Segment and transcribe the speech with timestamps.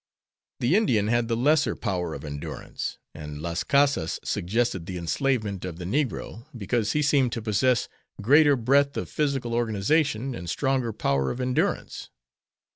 [0.61, 5.77] The Indian had the lesser power of endurance, and Las Cassas suggested the enslavement of
[5.77, 7.87] the negro, because he seemed to possess
[8.19, 12.09] greater breadth of physical organization and stronger power of endurance.